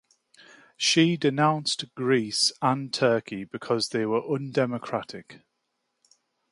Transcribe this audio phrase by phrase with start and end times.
[0.77, 5.41] She denounced Greece and Turkey because they were undemocratic.